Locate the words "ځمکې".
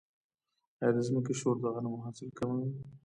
1.07-1.33